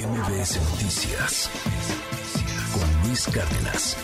MBS 0.00 0.56
Noticias 0.56 1.50
con 2.72 2.88
Luis 3.06 3.26
Cárdenas. 3.26 4.00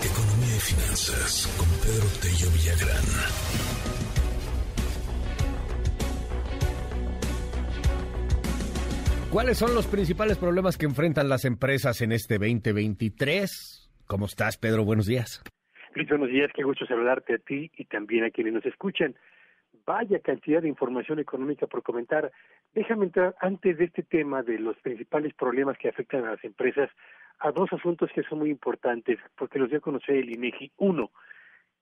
Economía 0.00 0.56
y 0.56 0.60
finanzas 0.60 1.44
con 1.58 1.68
Pedro 1.84 2.08
Tello 2.22 2.48
Villagrán. 2.54 3.04
¿Cuáles 9.30 9.58
son 9.58 9.74
los 9.74 9.86
principales 9.86 10.38
problemas 10.38 10.78
que 10.78 10.86
enfrentan 10.86 11.28
las 11.28 11.44
empresas 11.44 12.00
en 12.00 12.12
este 12.12 12.38
2023? 12.38 13.90
¿Cómo 14.06 14.24
estás, 14.24 14.56
Pedro? 14.56 14.86
Buenos 14.86 15.04
días. 15.04 15.42
Luis, 15.94 16.08
buenos 16.08 16.30
días. 16.30 16.50
Qué 16.54 16.62
gusto 16.62 16.86
saludarte 16.86 17.34
a 17.34 17.38
ti 17.38 17.70
y 17.76 17.84
también 17.84 18.24
a 18.24 18.30
quienes 18.30 18.54
nos 18.54 18.64
escuchan 18.64 19.14
vaya 19.86 20.18
cantidad 20.20 20.62
de 20.62 20.68
información 20.68 21.18
económica 21.18 21.66
por 21.66 21.82
comentar. 21.82 22.30
Déjame 22.74 23.06
entrar 23.06 23.34
antes 23.40 23.78
de 23.78 23.84
este 23.84 24.02
tema 24.02 24.42
de 24.42 24.58
los 24.58 24.76
principales 24.78 25.34
problemas 25.34 25.78
que 25.78 25.88
afectan 25.88 26.24
a 26.24 26.32
las 26.32 26.44
empresas 26.44 26.90
a 27.40 27.50
dos 27.52 27.72
asuntos 27.72 28.10
que 28.14 28.22
son 28.22 28.38
muy 28.38 28.50
importantes, 28.50 29.18
porque 29.36 29.58
los 29.58 29.68
voy 29.68 29.78
a 29.78 29.80
conocer 29.80 30.16
el 30.16 30.30
INEGI. 30.30 30.72
Uno, 30.78 31.10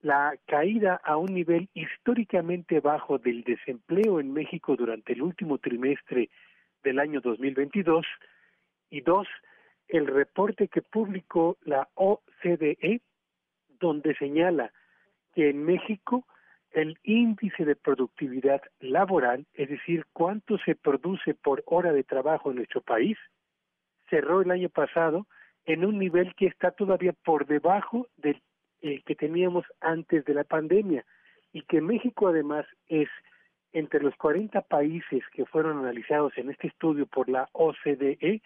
la 0.01 0.34
caída 0.47 1.01
a 1.05 1.16
un 1.16 1.33
nivel 1.33 1.69
históricamente 1.75 2.80
bajo 2.80 3.19
del 3.19 3.45
desempleo 3.45 4.19
en 4.19 4.33
México 4.33 4.77
durante 4.77 5.12
el 5.12 5.23
último 5.23 5.59
trimestre 5.59 6.30
del 6.83 6.98
año 6.98 7.20
2022. 7.20 8.05
Y 8.91 9.00
dos, 9.03 9.28
el 9.89 10.06
reporte 10.06 10.69
que 10.69 10.83
publicó 10.83 11.56
la 11.62 11.89
OCDE, 11.95 13.00
donde 13.78 14.14
señala 14.16 14.73
que 15.34 15.50
en 15.50 15.64
México 15.64 16.27
el 16.73 16.99
índice 17.03 17.65
de 17.65 17.77
productividad 17.77 18.62
laboral, 18.81 19.47
es 19.55 19.69
decir, 19.69 20.05
cuánto 20.12 20.59
se 20.59 20.75
produce 20.75 21.35
por 21.35 21.62
hora 21.67 21.93
de 21.93 22.05
trabajo 22.05 22.51
en 22.51 22.57
nuestro 22.57 22.81
país, 22.81 23.19
cerró 24.09 24.42
el 24.42 24.51
año 24.51 24.69
pasado 24.69 25.27
en 25.64 25.84
un 25.84 25.98
nivel 25.98 26.34
que 26.34 26.47
está 26.47 26.70
todavía 26.70 27.12
por 27.25 27.47
debajo 27.47 28.09
del 28.17 28.42
que 28.81 29.14
teníamos 29.14 29.64
antes 29.81 30.25
de 30.25 30.34
la 30.34 30.45
pandemia 30.45 31.05
y 31.53 31.62
que 31.62 31.81
México 31.81 32.29
además 32.29 32.67
es 32.89 33.09
entre 33.73 34.01
los 34.01 34.14
40 34.17 34.61
países 34.62 35.23
que 35.33 35.47
fueron 35.47 35.79
analizados 35.79 36.36
en 36.36 36.51
este 36.51 36.67
estudio 36.67 37.07
por 37.07 37.29
la 37.29 37.48
OCDE, 37.53 38.42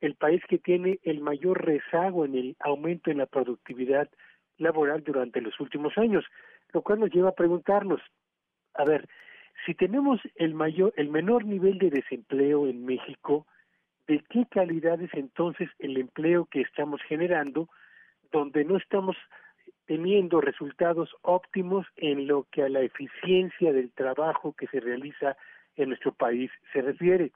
el 0.00 0.14
país 0.16 0.42
que 0.48 0.58
tiene 0.58 0.98
el 1.02 1.20
mayor 1.20 1.64
rezago 1.64 2.24
en 2.24 2.34
el 2.34 2.56
aumento 2.60 3.10
en 3.10 3.18
la 3.18 3.26
productividad 3.26 4.08
laboral 4.58 5.02
durante 5.04 5.40
los 5.40 5.58
últimos 5.60 5.96
años 5.98 6.24
lo 6.74 6.82
cual 6.82 7.00
nos 7.00 7.10
lleva 7.10 7.30
a 7.30 7.34
preguntarnos, 7.34 8.02
a 8.74 8.84
ver, 8.84 9.08
si 9.64 9.74
tenemos 9.74 10.20
el 10.34 10.54
mayor, 10.54 10.92
el 10.96 11.08
menor 11.08 11.46
nivel 11.46 11.78
de 11.78 11.88
desempleo 11.88 12.66
en 12.66 12.84
México, 12.84 13.46
¿de 14.08 14.22
qué 14.28 14.44
calidad 14.50 15.00
es 15.00 15.14
entonces 15.14 15.70
el 15.78 15.96
empleo 15.96 16.46
que 16.46 16.60
estamos 16.60 17.00
generando, 17.02 17.68
donde 18.32 18.64
no 18.64 18.76
estamos 18.76 19.16
teniendo 19.86 20.40
resultados 20.40 21.14
óptimos 21.22 21.86
en 21.96 22.26
lo 22.26 22.46
que 22.50 22.64
a 22.64 22.68
la 22.68 22.80
eficiencia 22.80 23.72
del 23.72 23.92
trabajo 23.92 24.52
que 24.52 24.66
se 24.66 24.80
realiza 24.80 25.36
en 25.76 25.90
nuestro 25.90 26.12
país 26.12 26.50
se 26.72 26.82
refiere? 26.82 27.30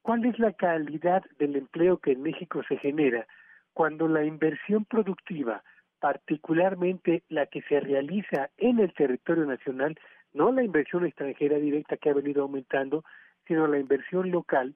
¿Cuál 0.00 0.24
es 0.24 0.38
la 0.38 0.54
calidad 0.54 1.22
del 1.38 1.54
empleo 1.56 1.98
que 1.98 2.12
en 2.12 2.22
México 2.22 2.62
se 2.66 2.78
genera 2.78 3.26
cuando 3.74 4.08
la 4.08 4.24
inversión 4.24 4.86
productiva 4.86 5.62
particularmente 6.02 7.22
la 7.28 7.46
que 7.46 7.62
se 7.62 7.78
realiza 7.78 8.50
en 8.56 8.80
el 8.80 8.92
territorio 8.92 9.44
nacional, 9.44 9.96
no 10.32 10.50
la 10.50 10.64
inversión 10.64 11.06
extranjera 11.06 11.58
directa 11.58 11.96
que 11.96 12.10
ha 12.10 12.12
venido 12.12 12.42
aumentando, 12.42 13.04
sino 13.46 13.68
la 13.68 13.78
inversión 13.78 14.32
local, 14.32 14.74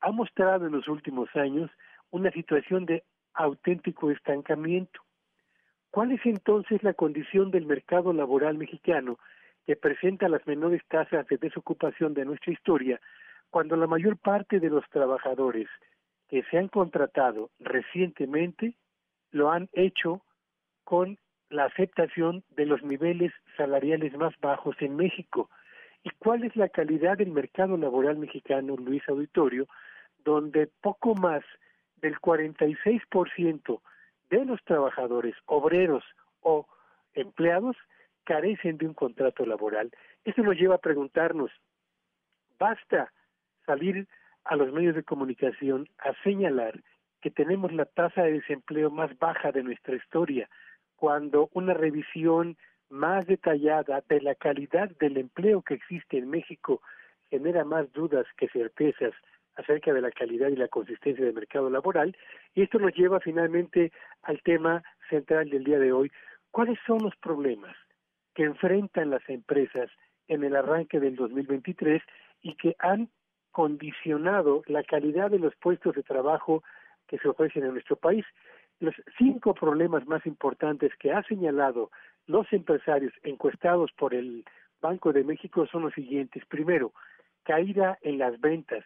ha 0.00 0.12
mostrado 0.12 0.66
en 0.66 0.72
los 0.72 0.88
últimos 0.88 1.28
años 1.36 1.70
una 2.10 2.30
situación 2.30 2.86
de 2.86 3.04
auténtico 3.34 4.10
estancamiento. 4.10 4.98
¿Cuál 5.90 6.12
es 6.12 6.24
entonces 6.24 6.82
la 6.82 6.94
condición 6.94 7.50
del 7.50 7.66
mercado 7.66 8.14
laboral 8.14 8.56
mexicano 8.56 9.18
que 9.66 9.76
presenta 9.76 10.30
las 10.30 10.46
menores 10.46 10.80
tasas 10.88 11.26
de 11.26 11.36
desocupación 11.36 12.14
de 12.14 12.24
nuestra 12.24 12.50
historia 12.50 12.98
cuando 13.50 13.76
la 13.76 13.86
mayor 13.86 14.16
parte 14.16 14.58
de 14.58 14.70
los 14.70 14.88
trabajadores 14.88 15.68
que 16.30 16.44
se 16.44 16.56
han 16.56 16.68
contratado 16.68 17.50
recientemente 17.58 18.74
lo 19.34 19.50
han 19.50 19.68
hecho 19.72 20.22
con 20.84 21.18
la 21.50 21.64
aceptación 21.64 22.44
de 22.50 22.66
los 22.66 22.84
niveles 22.84 23.32
salariales 23.56 24.16
más 24.16 24.32
bajos 24.40 24.76
en 24.78 24.94
México. 24.94 25.50
¿Y 26.04 26.10
cuál 26.10 26.44
es 26.44 26.54
la 26.54 26.68
calidad 26.68 27.18
del 27.18 27.32
mercado 27.32 27.76
laboral 27.76 28.16
mexicano, 28.16 28.76
Luis 28.76 29.02
Auditorio, 29.08 29.66
donde 30.24 30.68
poco 30.80 31.16
más 31.16 31.42
del 31.96 32.14
46% 32.20 33.80
de 34.30 34.44
los 34.44 34.62
trabajadores, 34.62 35.34
obreros 35.46 36.04
o 36.40 36.68
empleados 37.14 37.76
carecen 38.22 38.78
de 38.78 38.86
un 38.86 38.94
contrato 38.94 39.44
laboral? 39.44 39.90
Esto 40.24 40.44
nos 40.44 40.56
lleva 40.56 40.76
a 40.76 40.86
preguntarnos, 40.86 41.50
¿basta 42.56 43.12
salir 43.66 44.06
a 44.44 44.54
los 44.54 44.72
medios 44.72 44.94
de 44.94 45.02
comunicación 45.02 45.88
a 45.98 46.12
señalar 46.22 46.80
que 47.24 47.30
tenemos 47.30 47.72
la 47.72 47.86
tasa 47.86 48.22
de 48.24 48.32
desempleo 48.32 48.90
más 48.90 49.18
baja 49.18 49.50
de 49.50 49.62
nuestra 49.62 49.96
historia, 49.96 50.46
cuando 50.94 51.48
una 51.54 51.72
revisión 51.72 52.58
más 52.90 53.26
detallada 53.26 54.04
de 54.10 54.20
la 54.20 54.34
calidad 54.34 54.90
del 55.00 55.16
empleo 55.16 55.62
que 55.62 55.72
existe 55.72 56.18
en 56.18 56.28
México 56.28 56.82
genera 57.30 57.64
más 57.64 57.90
dudas 57.94 58.26
que 58.36 58.50
certezas 58.50 59.14
acerca 59.56 59.94
de 59.94 60.02
la 60.02 60.10
calidad 60.10 60.48
y 60.48 60.56
la 60.56 60.68
consistencia 60.68 61.24
del 61.24 61.32
mercado 61.32 61.70
laboral. 61.70 62.14
Y 62.54 62.60
esto 62.60 62.78
nos 62.78 62.92
lleva 62.92 63.20
finalmente 63.20 63.90
al 64.20 64.42
tema 64.42 64.82
central 65.08 65.48
del 65.48 65.64
día 65.64 65.78
de 65.78 65.92
hoy. 65.92 66.12
¿Cuáles 66.50 66.78
son 66.86 66.98
los 67.02 67.16
problemas 67.16 67.74
que 68.34 68.42
enfrentan 68.42 69.08
las 69.08 69.26
empresas 69.30 69.88
en 70.28 70.44
el 70.44 70.54
arranque 70.56 71.00
del 71.00 71.16
2023 71.16 72.02
y 72.42 72.54
que 72.56 72.76
han 72.80 73.08
condicionado 73.50 74.62
la 74.66 74.82
calidad 74.82 75.30
de 75.30 75.38
los 75.38 75.56
puestos 75.56 75.94
de 75.94 76.02
trabajo 76.02 76.62
que 77.08 77.18
se 77.18 77.28
ofrecen 77.28 77.64
en 77.64 77.72
nuestro 77.72 77.96
país. 77.96 78.24
Los 78.80 78.94
cinco 79.18 79.54
problemas 79.54 80.06
más 80.06 80.24
importantes 80.26 80.92
que 80.98 81.12
ha 81.12 81.22
señalado 81.24 81.90
los 82.26 82.50
empresarios 82.52 83.12
encuestados 83.22 83.92
por 83.92 84.14
el 84.14 84.44
Banco 84.80 85.12
de 85.12 85.24
México 85.24 85.66
son 85.66 85.82
los 85.82 85.94
siguientes. 85.94 86.44
Primero, 86.46 86.92
caída 87.42 87.98
en 88.02 88.18
las 88.18 88.40
ventas. 88.40 88.84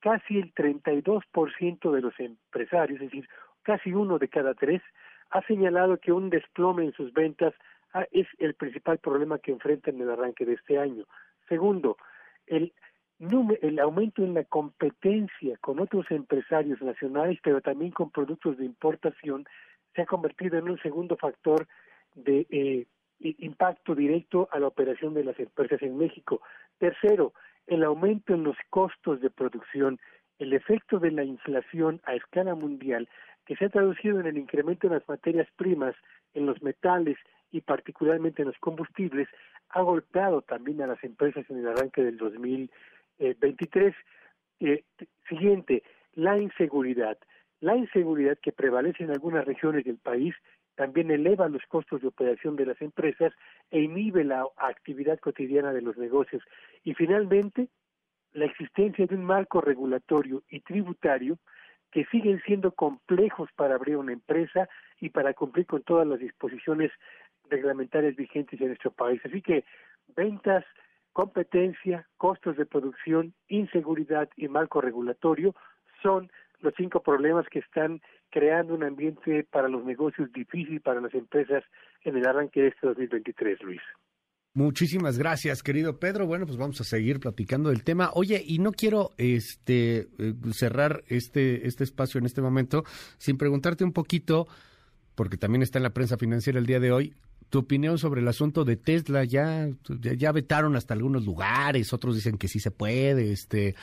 Casi 0.00 0.38
el 0.38 0.54
32% 0.54 1.92
de 1.92 2.00
los 2.00 2.18
empresarios, 2.18 3.00
es 3.00 3.10
decir, 3.10 3.28
casi 3.62 3.92
uno 3.92 4.18
de 4.18 4.28
cada 4.28 4.54
tres, 4.54 4.82
ha 5.30 5.42
señalado 5.42 5.98
que 5.98 6.12
un 6.12 6.30
desplome 6.30 6.84
en 6.84 6.92
sus 6.92 7.12
ventas 7.12 7.54
ah, 7.92 8.06
es 8.10 8.26
el 8.38 8.54
principal 8.54 8.98
problema 8.98 9.38
que 9.38 9.52
enfrentan 9.52 9.96
en 9.96 10.02
el 10.02 10.10
arranque 10.10 10.44
de 10.44 10.54
este 10.54 10.78
año. 10.78 11.04
Segundo, 11.48 11.96
el 12.46 12.72
el 13.20 13.78
aumento 13.78 14.24
en 14.24 14.34
la 14.34 14.44
competencia 14.44 15.56
con 15.60 15.78
otros 15.78 16.06
empresarios 16.10 16.80
nacionales, 16.80 17.38
pero 17.42 17.60
también 17.60 17.90
con 17.90 18.10
productos 18.10 18.56
de 18.56 18.64
importación, 18.64 19.46
se 19.94 20.02
ha 20.02 20.06
convertido 20.06 20.58
en 20.58 20.70
un 20.70 20.78
segundo 20.80 21.16
factor 21.16 21.66
de 22.14 22.46
eh, 22.50 22.86
impacto 23.20 23.94
directo 23.94 24.48
a 24.52 24.58
la 24.58 24.68
operación 24.68 25.12
de 25.12 25.24
las 25.24 25.38
empresas 25.38 25.82
en 25.82 25.98
México. 25.98 26.40
Tercero, 26.78 27.34
el 27.66 27.84
aumento 27.84 28.32
en 28.32 28.42
los 28.42 28.56
costos 28.70 29.20
de 29.20 29.28
producción, 29.28 30.00
el 30.38 30.54
efecto 30.54 30.98
de 30.98 31.10
la 31.10 31.24
inflación 31.24 32.00
a 32.04 32.14
escala 32.14 32.54
mundial, 32.54 33.06
que 33.44 33.56
se 33.56 33.66
ha 33.66 33.68
traducido 33.68 34.18
en 34.20 34.26
el 34.26 34.38
incremento 34.38 34.86
en 34.86 34.94
las 34.94 35.06
materias 35.06 35.48
primas, 35.56 35.94
en 36.32 36.46
los 36.46 36.62
metales 36.62 37.18
y 37.52 37.60
particularmente 37.60 38.42
en 38.42 38.48
los 38.48 38.58
combustibles, 38.58 39.28
ha 39.70 39.82
golpeado 39.82 40.40
también 40.40 40.80
a 40.80 40.86
las 40.86 41.02
empresas 41.04 41.44
en 41.50 41.58
el 41.58 41.68
arranque 41.68 42.02
del 42.02 42.16
2000 42.16 42.70
23. 43.20 43.94
Eh, 44.60 44.84
siguiente, 45.28 45.82
la 46.14 46.38
inseguridad. 46.38 47.18
La 47.60 47.76
inseguridad 47.76 48.38
que 48.42 48.52
prevalece 48.52 49.04
en 49.04 49.10
algunas 49.10 49.44
regiones 49.44 49.84
del 49.84 49.98
país 49.98 50.34
también 50.74 51.10
eleva 51.10 51.48
los 51.48 51.62
costos 51.66 52.00
de 52.00 52.08
operación 52.08 52.56
de 52.56 52.64
las 52.64 52.80
empresas 52.80 53.34
e 53.70 53.80
inhibe 53.80 54.24
la 54.24 54.46
actividad 54.56 55.18
cotidiana 55.18 55.72
de 55.72 55.82
los 55.82 55.98
negocios. 55.98 56.42
Y 56.84 56.94
finalmente, 56.94 57.68
la 58.32 58.46
existencia 58.46 59.06
de 59.06 59.14
un 59.14 59.24
marco 59.24 59.60
regulatorio 59.60 60.42
y 60.48 60.60
tributario 60.60 61.38
que 61.90 62.04
siguen 62.06 62.40
siendo 62.46 62.72
complejos 62.72 63.50
para 63.56 63.74
abrir 63.74 63.96
una 63.96 64.12
empresa 64.12 64.68
y 65.00 65.10
para 65.10 65.34
cumplir 65.34 65.66
con 65.66 65.82
todas 65.82 66.06
las 66.06 66.20
disposiciones 66.20 66.90
reglamentarias 67.50 68.16
vigentes 68.16 68.60
en 68.60 68.68
nuestro 68.68 68.92
país. 68.92 69.20
Así 69.24 69.42
que 69.42 69.64
ventas, 70.16 70.64
competencia, 71.12 72.06
costos 72.16 72.56
de 72.56 72.66
producción, 72.66 73.34
inseguridad 73.48 74.28
y 74.36 74.48
marco 74.48 74.80
regulatorio 74.80 75.54
son 76.02 76.30
los 76.60 76.74
cinco 76.76 77.02
problemas 77.02 77.46
que 77.48 77.60
están 77.60 78.00
creando 78.30 78.74
un 78.74 78.84
ambiente 78.84 79.46
para 79.50 79.68
los 79.68 79.84
negocios 79.84 80.32
difícil 80.32 80.80
para 80.80 81.00
las 81.00 81.14
empresas 81.14 81.64
en 82.04 82.16
el 82.16 82.26
arranque 82.26 82.62
de 82.62 82.68
este 82.68 82.86
2023, 82.86 83.62
Luis. 83.62 83.80
Muchísimas 84.52 85.16
gracias, 85.16 85.62
querido 85.62 86.00
Pedro. 86.00 86.26
Bueno, 86.26 86.44
pues 86.44 86.58
vamos 86.58 86.80
a 86.80 86.84
seguir 86.84 87.20
platicando 87.20 87.70
del 87.70 87.84
tema. 87.84 88.10
Oye, 88.14 88.42
y 88.44 88.58
no 88.58 88.72
quiero 88.72 89.10
este 89.16 90.08
eh, 90.18 90.34
cerrar 90.52 91.04
este 91.06 91.68
este 91.68 91.84
espacio 91.84 92.18
en 92.18 92.26
este 92.26 92.42
momento 92.42 92.82
sin 93.16 93.38
preguntarte 93.38 93.84
un 93.84 93.92
poquito 93.92 94.48
porque 95.14 95.36
también 95.36 95.62
está 95.62 95.78
en 95.78 95.84
la 95.84 95.94
prensa 95.94 96.16
financiera 96.16 96.58
el 96.58 96.66
día 96.66 96.80
de 96.80 96.90
hoy 96.90 97.14
tu 97.50 97.58
opinión 97.58 97.98
sobre 97.98 98.20
el 98.20 98.28
asunto 98.28 98.64
de 98.64 98.76
Tesla. 98.76 99.24
Ya 99.24 99.68
ya, 100.00 100.32
vetaron 100.32 100.76
hasta 100.76 100.94
algunos 100.94 101.24
lugares, 101.24 101.92
otros 101.92 102.14
dicen 102.14 102.38
que 102.38 102.48
sí 102.48 102.60
se 102.60 102.70
puede, 102.70 103.32
este 103.32 103.74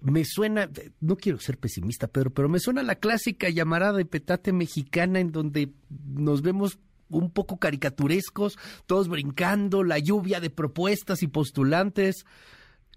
me 0.00 0.24
suena, 0.24 0.68
no 1.00 1.16
quiero 1.16 1.38
ser 1.38 1.58
pesimista, 1.58 2.06
Pedro, 2.06 2.30
pero 2.30 2.48
me 2.48 2.60
suena 2.60 2.84
la 2.84 2.94
clásica 2.94 3.48
llamarada 3.48 3.98
de 3.98 4.04
petate 4.04 4.52
mexicana 4.52 5.18
en 5.18 5.32
donde 5.32 5.70
nos 6.14 6.42
vemos 6.42 6.78
un 7.08 7.32
poco 7.32 7.58
caricaturescos, 7.58 8.58
todos 8.86 9.08
brincando, 9.08 9.82
la 9.82 9.98
lluvia 9.98 10.40
de 10.40 10.50
propuestas 10.50 11.22
y 11.22 11.28
postulantes. 11.28 12.24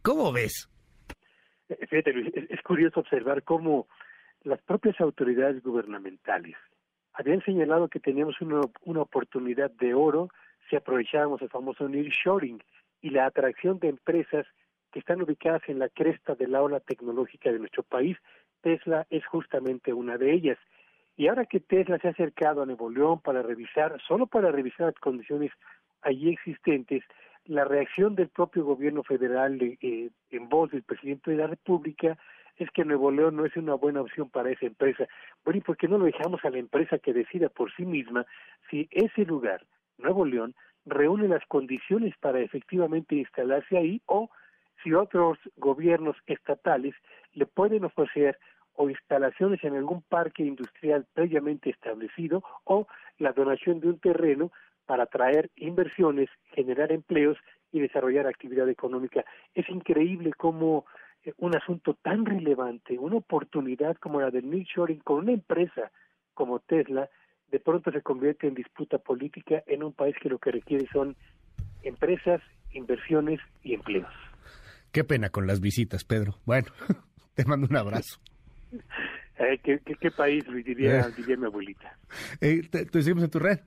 ¿Cómo 0.02 0.32
ves? 0.32 0.70
Eh, 1.70 1.88
fíjate, 1.90 2.14
Luis, 2.14 2.32
es, 2.36 2.62
curioso 2.62 3.00
observar 3.00 3.44
cómo 3.44 3.88
las 4.44 4.62
propias 4.62 5.00
autoridades 5.02 5.62
gubernamentales 5.64 6.56
habían 7.18 7.42
señalado 7.44 7.88
que 7.88 8.00
teníamos 8.00 8.40
una, 8.42 8.62
una 8.84 9.02
oportunidad 9.02 9.72
de 9.72 9.94
oro 9.94 10.30
si 10.70 10.76
aprovechábamos 10.76 11.42
el 11.42 11.50
famoso 11.50 11.88
nearshoring 11.88 12.62
y 13.02 13.10
la 13.10 13.26
atracción 13.26 13.80
de 13.80 13.90
empresas 13.90 14.46
que 14.92 15.00
están 15.00 15.22
ubicadas 15.22 15.62
en 15.68 15.80
la 15.80 15.90
cresta 15.90 16.36
de 16.36 16.48
la 16.48 16.62
ola 16.62 16.80
tecnológica 16.80 17.52
de 17.52 17.60
nuestro 17.60 17.84
país. 17.84 18.18
Tesla 18.62 19.06
es 19.10 19.26
justamente 19.26 19.94
una 19.94 20.18
de 20.18 20.34
ellas. 20.34 20.58
Y 21.18 21.28
ahora 21.28 21.46
que 21.46 21.60
Tesla 21.60 21.98
se 22.00 22.08
ha 22.08 22.12
acercado 22.12 22.62
a 22.62 22.66
Nuevo 22.66 22.90
León 22.90 23.22
para 23.22 23.42
revisar, 23.42 24.02
solo 24.08 24.28
para 24.28 24.52
revisar 24.52 24.88
las 24.88 24.96
condiciones 24.96 25.52
allí 26.02 26.30
existentes, 26.30 27.04
la 27.46 27.64
reacción 27.64 28.16
del 28.16 28.30
propio 28.30 28.66
gobierno 28.66 29.04
federal 29.04 29.62
eh, 29.62 30.10
en 30.32 30.50
voz 30.50 30.72
del 30.72 30.84
presidente 30.84 31.32
de 31.32 31.38
la 31.38 31.48
República 31.48 32.18
es 32.58 32.70
que 32.72 32.86
Nuevo 32.86 33.12
León 33.12 33.36
no 33.36 33.46
es 33.46 33.56
una 33.58 33.76
buena 33.76 34.02
opción 34.02 34.30
para 34.30 34.50
esa 34.50 34.66
empresa. 34.66 35.08
Bueno, 35.44 35.58
¿y 35.60 35.62
por 35.62 35.78
qué 35.78 35.88
no 35.88 35.98
lo 35.98 36.06
dejamos 36.06 36.44
a 36.46 36.50
la 36.50 36.58
empresa 36.58 37.00
que 37.00 37.14
decida 37.14 37.50
por 37.50 37.74
sí 37.76 37.86
misma 37.86 38.26
si 38.70 38.88
ese 38.92 39.26
lugar, 39.26 39.66
Nuevo 39.98 40.26
León, 40.26 40.56
reúne 40.86 41.28
las 41.28 41.46
condiciones 41.48 42.16
para 42.20 42.40
efectivamente 42.40 43.16
instalarse 43.16 43.78
ahí 43.78 44.02
o 44.06 44.30
si 44.84 44.94
otros 44.94 45.38
gobiernos 45.58 46.16
estatales 46.28 46.94
le 47.34 47.46
pueden 47.46 47.86
ofrecer 47.86 48.38
o 48.76 48.90
instalaciones 48.90 49.64
en 49.64 49.76
algún 49.76 50.02
parque 50.02 50.44
industrial 50.44 51.06
previamente 51.14 51.70
establecido 51.70 52.44
o 52.66 52.88
la 53.18 53.32
donación 53.32 53.80
de 53.80 53.88
un 53.88 54.00
terreno 54.00 54.52
para 54.86 55.04
atraer 55.04 55.50
inversiones, 55.56 56.30
generar 56.54 56.92
empleos 56.92 57.38
y 57.72 57.80
desarrollar 57.80 58.28
actividad 58.28 58.70
económica. 58.70 59.26
Es 59.56 59.68
increíble 59.70 60.32
cómo 60.34 60.86
un 61.38 61.56
asunto 61.56 61.96
tan 61.96 62.26
relevante, 62.26 62.98
una 62.98 63.18
oportunidad 63.18 63.96
como 63.98 64.22
la 64.22 64.32
del 64.32 64.50
nearshoring 64.50 65.00
con 65.00 65.20
una 65.20 65.32
empresa 65.32 65.92
como 66.34 66.60
Tesla, 66.60 67.10
de 67.52 67.60
pronto 67.60 67.92
se 67.92 68.02
convierte 68.02 68.48
en 68.48 68.54
disputa 68.54 68.98
política 68.98 69.64
en 69.68 69.84
un 69.84 69.94
país 69.94 70.16
que 70.22 70.30
lo 70.30 70.40
que 70.40 70.52
requiere 70.52 70.88
son 70.92 71.16
empresas, 71.84 72.42
inversiones 72.74 73.40
y 73.64 73.74
empleos. 73.74 74.12
Qué 74.92 75.04
pena 75.04 75.30
con 75.30 75.48
las 75.48 75.62
visitas, 75.62 76.04
Pedro. 76.04 76.36
Bueno, 76.46 76.68
te 77.36 77.46
mando 77.46 77.68
un 77.70 77.78
abrazo. 77.78 78.20
Eh, 79.38 79.60
¿qué, 79.62 80.12
país, 80.12 80.48
Luis, 80.48 80.64
diría, 80.64 81.02
eh. 81.02 81.06
diría 81.18 81.36
mi 81.36 81.48
abuelita? 81.48 81.98
Eh, 82.40 82.62
¿te, 82.72 82.86
seguimos 83.02 83.26
en 83.26 83.30
tu 83.30 83.40
red? 83.40 83.60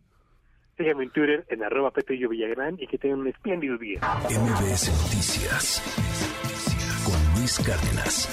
Sígueme 0.78 1.04
en 1.04 1.10
Twitter, 1.10 1.44
en 1.50 1.62
arroba 1.62 1.90
Pepillo 1.90 2.30
Villagrán, 2.30 2.76
y 2.80 2.86
que 2.86 2.96
tengan 2.96 3.18
un 3.18 3.28
espléndido 3.28 3.76
día. 3.76 4.00
MBS 4.30 4.88
Noticias 4.88 6.77
Cárdenas. 7.56 8.28